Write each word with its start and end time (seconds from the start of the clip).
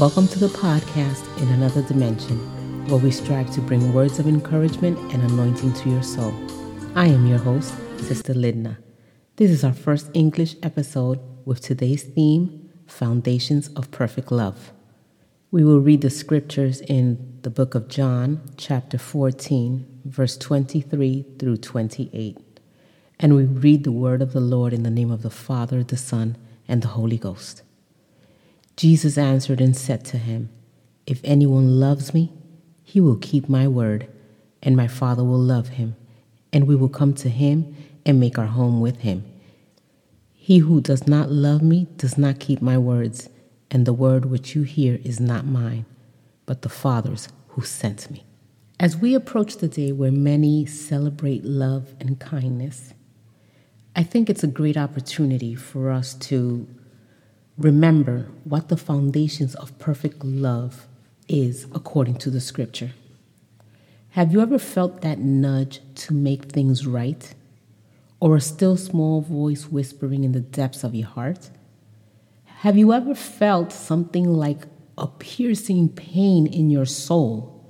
Welcome 0.00 0.28
to 0.28 0.38
the 0.38 0.46
podcast 0.46 1.26
in 1.42 1.48
another 1.50 1.82
dimension, 1.82 2.38
where 2.86 2.98
we 2.98 3.10
strive 3.10 3.50
to 3.50 3.60
bring 3.60 3.92
words 3.92 4.18
of 4.18 4.26
encouragement 4.26 4.98
and 5.12 5.22
anointing 5.22 5.74
to 5.74 5.90
your 5.90 6.02
soul. 6.02 6.32
I 6.94 7.08
am 7.08 7.26
your 7.26 7.36
host, 7.36 7.74
Sister 7.98 8.32
Lidna. 8.32 8.78
This 9.36 9.50
is 9.50 9.62
our 9.62 9.74
first 9.74 10.10
English 10.14 10.56
episode 10.62 11.20
with 11.44 11.60
today's 11.60 12.04
theme 12.04 12.70
Foundations 12.86 13.68
of 13.76 13.90
Perfect 13.90 14.32
Love. 14.32 14.72
We 15.50 15.64
will 15.64 15.80
read 15.80 16.00
the 16.00 16.08
scriptures 16.08 16.80
in 16.80 17.38
the 17.42 17.50
book 17.50 17.74
of 17.74 17.88
John, 17.88 18.40
chapter 18.56 18.96
14, 18.96 20.00
verse 20.06 20.38
23 20.38 21.26
through 21.38 21.58
28. 21.58 22.38
And 23.18 23.36
we 23.36 23.44
read 23.44 23.84
the 23.84 23.92
word 23.92 24.22
of 24.22 24.32
the 24.32 24.40
Lord 24.40 24.72
in 24.72 24.82
the 24.82 24.88
name 24.88 25.10
of 25.10 25.20
the 25.20 25.28
Father, 25.28 25.84
the 25.84 25.98
Son, 25.98 26.38
and 26.66 26.80
the 26.80 26.88
Holy 26.88 27.18
Ghost. 27.18 27.64
Jesus 28.80 29.18
answered 29.18 29.60
and 29.60 29.76
said 29.76 30.06
to 30.06 30.16
him, 30.16 30.48
If 31.06 31.20
anyone 31.22 31.78
loves 31.78 32.14
me, 32.14 32.32
he 32.82 32.98
will 32.98 33.16
keep 33.16 33.46
my 33.46 33.68
word, 33.68 34.08
and 34.62 34.74
my 34.74 34.88
Father 34.88 35.22
will 35.22 35.38
love 35.38 35.68
him, 35.68 35.96
and 36.50 36.66
we 36.66 36.74
will 36.74 36.88
come 36.88 37.12
to 37.16 37.28
him 37.28 37.76
and 38.06 38.18
make 38.18 38.38
our 38.38 38.46
home 38.46 38.80
with 38.80 39.00
him. 39.00 39.22
He 40.32 40.60
who 40.60 40.80
does 40.80 41.06
not 41.06 41.30
love 41.30 41.60
me 41.60 41.88
does 41.98 42.16
not 42.16 42.40
keep 42.40 42.62
my 42.62 42.78
words, 42.78 43.28
and 43.70 43.84
the 43.84 43.92
word 43.92 44.24
which 44.24 44.54
you 44.54 44.62
hear 44.62 44.98
is 45.04 45.20
not 45.20 45.44
mine, 45.44 45.84
but 46.46 46.62
the 46.62 46.70
Father's 46.70 47.28
who 47.48 47.60
sent 47.60 48.10
me. 48.10 48.24
As 48.78 48.96
we 48.96 49.14
approach 49.14 49.58
the 49.58 49.68
day 49.68 49.92
where 49.92 50.10
many 50.10 50.64
celebrate 50.64 51.44
love 51.44 51.94
and 52.00 52.18
kindness, 52.18 52.94
I 53.94 54.04
think 54.04 54.30
it's 54.30 54.42
a 54.42 54.46
great 54.46 54.78
opportunity 54.78 55.54
for 55.54 55.90
us 55.90 56.14
to 56.14 56.66
remember 57.60 58.28
what 58.44 58.68
the 58.68 58.76
foundations 58.76 59.54
of 59.54 59.78
perfect 59.78 60.24
love 60.24 60.88
is 61.28 61.66
according 61.74 62.16
to 62.16 62.30
the 62.30 62.40
scripture. 62.40 62.92
Have 64.10 64.32
you 64.32 64.40
ever 64.40 64.58
felt 64.58 65.02
that 65.02 65.18
nudge 65.20 65.80
to 65.94 66.14
make 66.14 66.46
things 66.46 66.86
right? 66.86 67.34
Or 68.18 68.36
a 68.36 68.40
still 68.40 68.76
small 68.76 69.20
voice 69.20 69.66
whispering 69.66 70.24
in 70.24 70.32
the 70.32 70.40
depths 70.40 70.82
of 70.82 70.94
your 70.94 71.06
heart? 71.06 71.50
Have 72.44 72.76
you 72.76 72.92
ever 72.92 73.14
felt 73.14 73.72
something 73.72 74.24
like 74.24 74.62
a 74.98 75.06
piercing 75.06 75.90
pain 75.90 76.46
in 76.46 76.70
your 76.70 76.86
soul? 76.86 77.64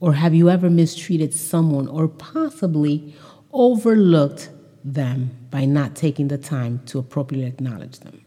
Or 0.00 0.14
have 0.14 0.34
you 0.34 0.50
ever 0.50 0.68
mistreated 0.68 1.32
someone 1.32 1.86
or 1.86 2.08
possibly 2.08 3.14
overlooked 3.52 4.50
them 4.84 5.30
by 5.50 5.64
not 5.64 5.96
taking 5.96 6.28
the 6.28 6.38
time 6.38 6.80
to 6.86 6.98
appropriately 6.98 7.46
acknowledge 7.46 8.00
them. 8.00 8.24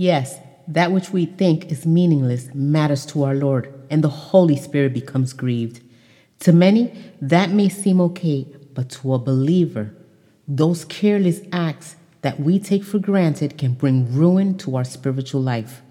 Yes, 0.00 0.40
that 0.66 0.92
which 0.92 1.10
we 1.10 1.26
think 1.26 1.70
is 1.70 1.84
meaningless 1.84 2.54
matters 2.54 3.04
to 3.04 3.22
our 3.22 3.34
Lord, 3.34 3.70
and 3.90 4.02
the 4.02 4.08
Holy 4.08 4.56
Spirit 4.56 4.94
becomes 4.94 5.34
grieved. 5.34 5.82
To 6.38 6.54
many, 6.54 6.90
that 7.20 7.50
may 7.50 7.68
seem 7.68 8.00
okay, 8.00 8.46
but 8.72 8.88
to 8.92 9.12
a 9.12 9.18
believer, 9.18 9.94
those 10.48 10.86
careless 10.86 11.42
acts 11.52 11.96
that 12.22 12.40
we 12.40 12.58
take 12.58 12.82
for 12.82 12.98
granted 12.98 13.58
can 13.58 13.74
bring 13.74 14.10
ruin 14.10 14.56
to 14.60 14.74
our 14.76 14.84
spiritual 14.84 15.42
life. 15.42 15.82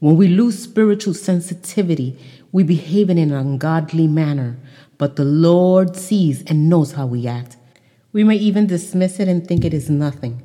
When 0.00 0.16
we 0.16 0.26
lose 0.26 0.58
spiritual 0.60 1.14
sensitivity, 1.14 2.18
we 2.50 2.64
behave 2.64 3.08
in 3.08 3.18
an 3.18 3.30
ungodly 3.32 4.08
manner, 4.08 4.58
but 4.98 5.14
the 5.14 5.24
Lord 5.24 5.94
sees 5.94 6.42
and 6.48 6.68
knows 6.68 6.94
how 6.94 7.06
we 7.06 7.28
act. 7.28 7.56
We 8.10 8.24
may 8.24 8.34
even 8.34 8.66
dismiss 8.66 9.20
it 9.20 9.28
and 9.28 9.46
think 9.46 9.64
it 9.64 9.72
is 9.72 9.88
nothing, 9.88 10.42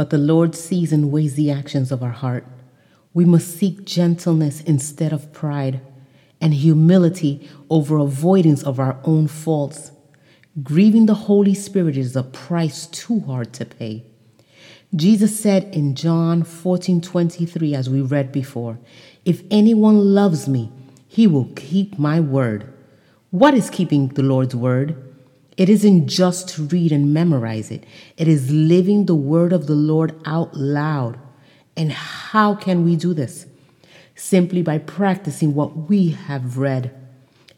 but 0.00 0.08
the 0.08 0.16
Lord 0.16 0.54
sees 0.54 0.94
and 0.94 1.12
weighs 1.12 1.34
the 1.34 1.50
actions 1.50 1.92
of 1.92 2.02
our 2.02 2.08
heart. 2.08 2.46
We 3.12 3.26
must 3.26 3.58
seek 3.58 3.84
gentleness 3.84 4.62
instead 4.62 5.12
of 5.12 5.30
pride, 5.34 5.82
and 6.40 6.54
humility 6.54 7.46
over 7.68 7.98
avoidance 7.98 8.62
of 8.62 8.80
our 8.80 8.98
own 9.04 9.28
faults. 9.28 9.92
Grieving 10.62 11.04
the 11.04 11.28
Holy 11.28 11.52
Spirit 11.52 11.98
is 11.98 12.16
a 12.16 12.22
price 12.22 12.86
too 12.86 13.20
hard 13.20 13.52
to 13.52 13.66
pay. 13.66 14.06
Jesus 14.96 15.38
said 15.38 15.64
in 15.64 15.94
John 15.94 16.44
14 16.44 17.02
23, 17.02 17.74
as 17.74 17.90
we 17.90 18.00
read 18.00 18.32
before, 18.32 18.78
If 19.26 19.42
anyone 19.50 20.14
loves 20.14 20.48
me, 20.48 20.72
he 21.08 21.26
will 21.26 21.52
keep 21.56 21.98
my 21.98 22.20
word. 22.20 22.72
What 23.28 23.52
is 23.52 23.68
keeping 23.68 24.08
the 24.08 24.22
Lord's 24.22 24.56
word? 24.56 25.09
It 25.60 25.68
isn't 25.68 26.06
just 26.06 26.48
to 26.54 26.62
read 26.62 26.90
and 26.90 27.12
memorize 27.12 27.70
it, 27.70 27.84
it 28.16 28.26
is 28.26 28.50
living 28.50 29.04
the 29.04 29.14
word 29.14 29.52
of 29.52 29.66
the 29.66 29.74
Lord 29.74 30.18
out 30.24 30.56
loud. 30.56 31.18
And 31.76 31.92
how 31.92 32.54
can 32.54 32.82
we 32.82 32.96
do 32.96 33.12
this? 33.12 33.44
Simply 34.14 34.62
by 34.62 34.78
practicing 34.78 35.54
what 35.54 35.90
we 35.90 36.12
have 36.12 36.56
read 36.56 36.98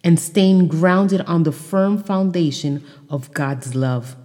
and 0.03 0.19
staying 0.19 0.67
grounded 0.67 1.21
on 1.21 1.45
the 1.45 1.53
firm 1.53 1.97
foundation 1.97 2.85
of 3.09 3.33
God's 3.35 3.77
love. 3.77 4.17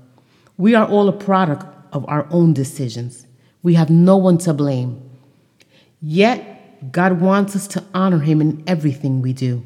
We 0.57 0.73
are 0.73 0.87
all 0.87 1.07
a 1.07 1.13
product 1.13 1.67
of 1.93 2.03
our 2.09 2.27
own 2.31 2.53
decisions. 2.53 3.27
We 3.61 3.75
have 3.75 3.91
no 3.91 4.17
one 4.17 4.39
to 4.39 4.55
blame. 4.55 5.07
Yet, 6.01 6.91
God 6.91 7.21
wants 7.21 7.55
us 7.55 7.67
to 7.67 7.83
honor 7.93 8.21
Him 8.21 8.41
in 8.41 8.63
everything 8.65 9.21
we 9.21 9.33
do. 9.33 9.63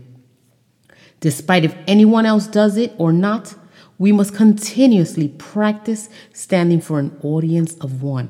Despite 1.22 1.64
if 1.64 1.78
anyone 1.88 2.26
else 2.26 2.48
does 2.48 2.76
it 2.76 2.94
or 2.98 3.14
not, 3.14 3.56
we 4.02 4.12
must 4.12 4.34
continuously 4.34 5.28
practice 5.28 6.10
standing 6.34 6.82
for 6.82 6.98
an 6.98 7.16
audience 7.22 7.76
of 7.82 8.02
one. 8.02 8.28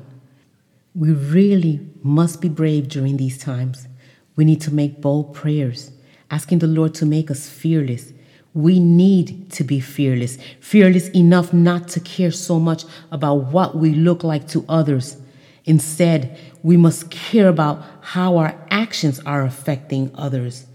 We 0.94 1.12
really 1.12 1.80
must 2.02 2.42
be 2.42 2.50
brave 2.50 2.88
during 2.88 3.16
these 3.16 3.38
times. 3.38 3.88
We 4.36 4.44
need 4.44 4.60
to 4.60 4.74
make 4.74 5.00
bold 5.00 5.32
prayers, 5.32 5.90
asking 6.30 6.58
the 6.58 6.66
Lord 6.66 6.92
to 6.96 7.06
make 7.06 7.30
us 7.30 7.48
fearless. 7.48 8.12
We 8.52 8.80
need 8.80 9.50
to 9.52 9.64
be 9.64 9.80
fearless, 9.80 10.36
fearless 10.60 11.08
enough 11.12 11.54
not 11.54 11.88
to 11.88 12.00
care 12.00 12.32
so 12.32 12.60
much 12.60 12.84
about 13.10 13.36
what 13.50 13.74
we 13.74 13.94
look 13.94 14.22
like 14.22 14.46
to 14.48 14.66
others. 14.68 15.16
Instead, 15.64 16.38
we 16.62 16.76
must 16.76 17.10
care 17.10 17.48
about 17.48 17.82
how 18.02 18.36
our 18.36 18.62
actions 18.68 19.20
are 19.20 19.42
affecting 19.42 20.10
others. 20.16 20.66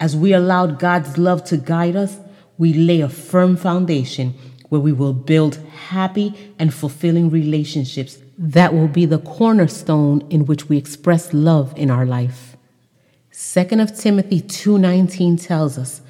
As 0.00 0.16
we 0.16 0.32
allow 0.32 0.64
God's 0.64 1.18
love 1.18 1.44
to 1.44 1.58
guide 1.58 1.96
us, 1.96 2.16
we 2.58 2.74
lay 2.74 3.00
a 3.00 3.08
firm 3.08 3.56
foundation 3.56 4.34
where 4.68 4.80
we 4.80 4.92
will 4.92 5.14
build 5.14 5.56
happy 5.88 6.34
and 6.58 6.74
fulfilling 6.74 7.30
relationships 7.30 8.18
that 8.36 8.74
will 8.74 8.88
be 8.88 9.06
the 9.06 9.18
cornerstone 9.18 10.20
in 10.28 10.44
which 10.44 10.68
we 10.68 10.76
express 10.76 11.32
love 11.32 11.72
in 11.76 11.90
our 11.90 12.04
life. 12.04 12.56
2 13.32 13.80
of 13.80 13.96
Timothy 13.96 14.40
2:19 14.40 15.36
tells 15.36 15.78
us, 15.78 16.02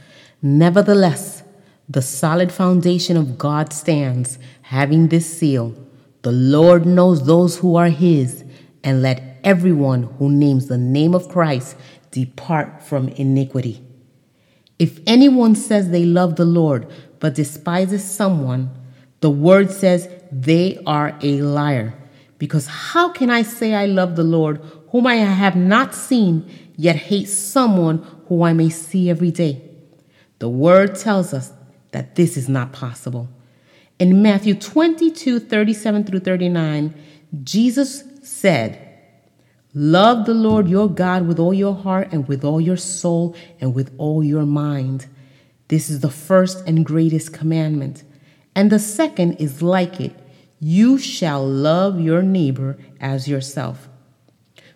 "Nevertheless, 0.43 1.43
the 1.89 2.03
solid 2.03 2.51
foundation 2.51 3.17
of 3.17 3.39
God 3.39 3.73
stands, 3.73 4.39
having 4.63 5.09
this 5.09 5.27
seal: 5.27 5.75
The 6.23 6.33
Lord 6.33 6.85
knows 6.85 7.25
those 7.25 7.59
who 7.59 7.77
are 7.77 7.91
his, 7.91 8.45
and 8.83 9.03
let 9.03 9.39
everyone 9.45 10.09
who 10.19 10.31
names 10.31 10.67
the 10.67 10.79
name 10.79 11.15
of 11.15 11.29
Christ 11.29 11.77
depart 12.11 12.83
from 12.83 13.09
iniquity." 13.09 13.83
If 14.79 15.01
anyone 15.07 15.55
says 15.55 15.91
they 15.91 16.05
love 16.05 16.37
the 16.37 16.45
Lord 16.45 16.87
but 17.21 17.35
despises 17.35 18.05
someone, 18.05 18.71
the 19.21 19.31
word 19.31 19.71
says 19.71 20.09
they 20.31 20.81
are 20.87 21.19
a 21.21 21.43
liar. 21.43 21.95
Because 22.39 22.67
how 22.69 23.11
can 23.11 23.31
I 23.31 23.43
say 23.43 23.75
I 23.75 23.87
love 23.87 24.15
the 24.15 24.23
Lord 24.23 24.59
whom 24.91 25.07
I 25.07 25.17
have 25.17 25.57
not 25.57 25.95
seen, 25.95 26.49
yet 26.77 26.97
hate 26.97 27.29
someone 27.29 28.07
who 28.29 28.45
I 28.45 28.53
may 28.53 28.71
see 28.71 29.11
every 29.11 29.33
day? 29.33 29.61
The 30.39 30.49
word 30.49 30.95
tells 30.95 31.35
us 31.35 31.53
that 31.91 32.15
this 32.15 32.37
is 32.37 32.49
not 32.49 32.73
possible. 32.73 33.29
In 33.99 34.23
Matthew 34.23 34.55
22 34.55 35.41
37 35.41 36.05
through 36.05 36.21
39, 36.21 36.95
Jesus 37.43 38.05
said, 38.23 38.88
Love 39.75 40.25
the 40.25 40.35
Lord 40.35 40.69
your 40.69 40.89
God 40.89 41.27
with 41.27 41.39
all 41.39 41.53
your 41.53 41.75
heart 41.75 42.09
and 42.11 42.27
with 42.27 42.45
all 42.45 42.61
your 42.61 42.77
soul 42.77 43.37
and 43.61 43.75
with 43.75 43.93
all 43.99 44.25
your 44.25 44.47
mind. 44.47 45.07
This 45.69 45.91
is 45.91 46.01
the 46.01 46.11
first 46.11 46.67
and 46.67 46.85
greatest 46.85 47.33
commandment. 47.33 48.03
And 48.55 48.71
the 48.71 48.79
second 48.79 49.35
is 49.35 49.63
like 49.63 50.01
it 50.01 50.13
you 50.61 50.99
shall 50.99 51.47
love 51.47 52.01
your 52.01 52.23
neighbor 52.23 52.77
as 53.01 53.29
yourself. 53.29 53.89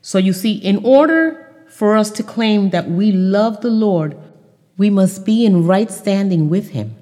So 0.01 0.19
you 0.19 0.33
see, 0.33 0.53
in 0.53 0.85
order 0.85 1.53
for 1.69 1.97
us 1.97 2.11
to 2.13 2.23
claim 2.23 2.71
that 2.71 2.89
we 2.89 3.11
love 3.11 3.61
the 3.63 3.71
Lord, 3.71 4.17
we 4.77 4.91
must 4.91 5.25
be 5.25 5.45
in 5.45 5.67
right 5.67 5.91
standing 5.91 6.49
with 6.49 6.71
Him. 6.71 6.95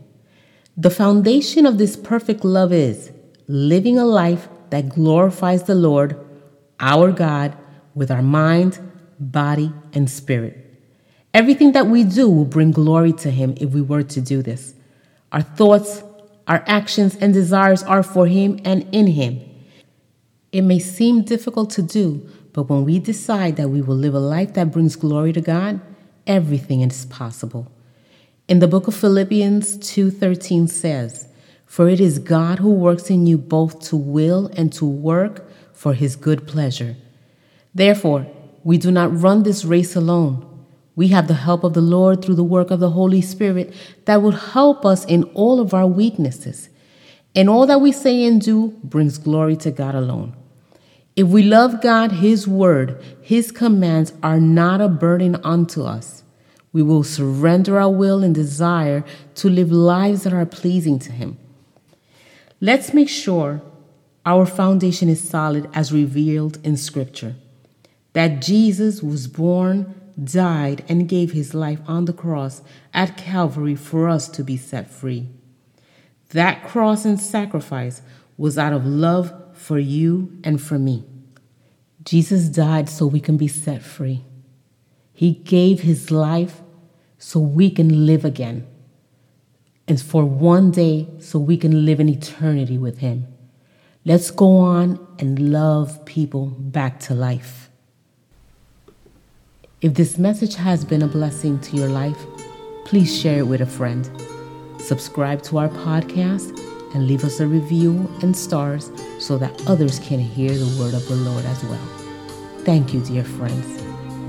The 0.77 0.91
foundation 0.91 1.67
of 1.67 1.77
this 1.77 1.97
perfect 1.97 2.45
love 2.45 2.73
is 2.73 3.13
living 3.47 3.99
a 3.99 4.05
life 4.05 4.49
that 4.71 4.89
glorifies 4.89 5.65
the 5.65 5.75
Lord, 5.75 6.19
our 6.79 7.13
God, 7.13 7.57
with 7.95 8.11
our 8.11 8.23
mind, 8.23 8.79
body, 9.19 9.73
and 9.93 10.09
spirit. 10.09 10.67
Everything 11.33 11.73
that 11.73 11.87
we 11.87 12.05
do 12.05 12.29
will 12.29 12.45
bring 12.45 12.73
glory 12.73 13.13
to 13.15 13.31
Him 13.31 13.55
if 13.59 13.71
we 13.71 13.83
were 13.83 14.03
to 14.03 14.21
do 14.21 14.43
this. 14.43 14.75
Our 15.33 15.43
thoughts, 15.43 16.03
our 16.49 16.65
actions, 16.67 17.17
and 17.17 17.33
desires 17.33 17.83
are 17.85 18.03
for 18.03 18.27
Him 18.27 18.59
and 18.65 18.89
in 18.93 19.07
Him. 19.07 19.41
It 20.53 20.63
may 20.63 20.81
seem 20.81 21.23
difficult 21.23 21.71
to 21.71 21.83
do, 21.83 22.29
but 22.53 22.69
when 22.69 22.85
we 22.85 22.99
decide 22.99 23.57
that 23.57 23.69
we 23.69 23.81
will 23.81 23.95
live 23.95 24.15
a 24.15 24.19
life 24.19 24.55
that 24.55 24.73
brings 24.73 24.97
glory 24.97 25.33
to 25.33 25.41
God, 25.41 25.81
everything 26.27 26.81
is 26.81 27.07
possible. 27.07 27.71
In 28.49 28.59
the 28.59 28.67
book 28.67 28.89
of 28.89 28.97
Philippians 28.97 29.77
2:13 29.77 30.67
says, 30.67 31.29
"For 31.65 31.89
it 31.89 32.01
is 32.01 32.19
God 32.19 32.59
who 32.59 32.73
works 32.73 33.09
in 33.09 33.27
you 33.27 33.39
both 33.39 33.79
to 33.89 33.97
will 33.97 34.51
and 34.57 34.73
to 34.73 34.85
work 34.85 35.49
for 35.73 35.95
his 35.95 36.17
good 36.17 36.49
pleasure." 36.49 36.97
Therefore, 37.75 38.26
we 38.64 38.78
do 38.78 38.90
not 38.90 39.17
run 39.17 39.43
this 39.43 39.64
race 39.64 39.96
alone. 39.96 40.46
We 40.96 41.08
have 41.08 41.28
the 41.28 41.34
help 41.34 41.64
of 41.64 41.72
the 41.72 41.81
Lord 41.81 42.22
through 42.22 42.34
the 42.34 42.44
work 42.44 42.70
of 42.70 42.81
the 42.81 42.90
Holy 42.90 43.22
Spirit 43.22 43.75
that 44.05 44.22
will 44.22 44.32
help 44.32 44.84
us 44.84 45.05
in 45.05 45.25
all 45.34 45.61
of 45.61 45.72
our 45.72 45.87
weaknesses. 45.87 46.69
And 47.34 47.49
all 47.49 47.67
that 47.67 47.81
we 47.81 47.93
say 47.93 48.25
and 48.26 48.40
do 48.40 48.78
brings 48.82 49.19
glory 49.19 49.56
to 49.58 49.70
God 49.70 49.94
alone. 49.94 50.34
If 51.17 51.28
we 51.28 51.43
love 51.43 51.81
God, 51.81 52.12
His 52.12 52.46
word, 52.46 53.02
His 53.20 53.52
commands 53.52 54.12
are 54.22 54.40
not 54.40 54.81
a 54.81 54.88
burden 54.88 55.37
unto 55.44 55.82
us. 55.82 56.22
We 56.72 56.82
will 56.82 57.02
surrender 57.02 57.78
our 57.78 57.90
will 57.90 58.22
and 58.22 58.34
desire 58.34 59.05
to 59.37 59.49
live 59.49 59.72
lives 59.72 60.25
that 60.25 60.32
are 60.32 60.46
pleasing 60.46 60.99
to 61.00 61.12
Him. 61.12 61.38
Let's 62.61 62.93
make 62.93 63.08
sure 63.08 63.62
our 64.26 64.44
foundation 64.44 65.08
is 65.08 65.26
solid 65.26 65.69
as 65.72 65.93
revealed 65.93 66.58
in 66.64 66.76
Scripture. 66.76 67.37
That 68.12 68.43
Jesus 68.43 69.03
was 69.03 69.27
born, 69.27 70.12
died, 70.23 70.85
and 70.89 71.09
gave 71.09 71.33
His 71.33 71.55
life 71.55 71.81
on 71.87 72.07
the 72.07 72.12
cross 72.12 72.62
at 72.93 73.17
Calvary 73.17 73.75
for 73.75 74.09
us 74.09 74.29
to 74.29 74.43
be 74.43 74.57
set 74.57 74.91
free. 74.91 75.29
That 76.31 76.67
cross 76.67 77.05
and 77.05 77.21
sacrifice 77.21 78.03
was 78.37 78.57
out 78.57 78.73
of 78.73 78.87
love 78.87 79.33
for 79.53 79.79
you 79.79 80.39
and 80.45 80.61
for 80.61 80.79
me. 80.79 81.05
Jesus 82.05 82.49
died 82.49 82.89
so 82.89 83.07
we 83.07 83.21
can 83.21 83.37
be 83.37 83.49
set 83.49 83.83
free. 83.83 84.25
He 85.13 85.33
gave 85.33 85.83
his 85.83 86.11
life 86.11 86.63
so 87.19 87.39
we 87.41 87.71
can 87.71 88.06
live 88.06 88.25
again. 88.25 88.67
And 89.87 90.01
for 90.01 90.25
one 90.25 90.71
day, 90.71 91.09
so 91.19 91.39
we 91.39 91.56
can 91.56 91.85
live 91.85 92.01
in 92.01 92.09
eternity 92.09 92.79
with 92.79 92.99
him. 92.99 93.27
Let's 94.05 94.31
go 94.31 94.56
on 94.56 95.06
and 95.19 95.53
love 95.53 96.05
people 96.06 96.47
back 96.47 97.01
to 97.01 97.15
life. 97.15 97.69
If 99.82 99.94
this 99.94 100.19
message 100.19 100.56
has 100.56 100.85
been 100.85 101.00
a 101.00 101.09
blessing 101.09 101.59
to 101.61 101.75
your 101.75 101.88
life, 101.88 102.27
please 102.85 103.19
share 103.19 103.38
it 103.38 103.47
with 103.47 103.62
a 103.62 103.67
friend. 103.67 104.11
Subscribe 104.79 105.41
to 105.44 105.56
our 105.56 105.71
podcast 105.71 106.50
and 106.93 107.06
leave 107.06 107.25
us 107.25 107.41
a 107.41 107.47
review 107.47 108.06
and 108.21 108.37
stars 108.37 108.93
so 109.19 109.38
that 109.38 109.67
others 109.67 109.99
can 110.00 110.19
hear 110.19 110.50
the 110.50 110.79
word 110.79 110.93
of 110.93 111.09
the 111.09 111.17
Lord 111.17 111.47
as 111.47 111.65
well. 111.65 111.87
Thank 112.59 112.93
you, 112.93 113.00
dear 113.00 113.25
friends. 113.25 113.82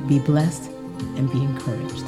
Be 0.08 0.20
blessed 0.20 0.72
and 1.18 1.30
be 1.30 1.44
encouraged. 1.44 2.06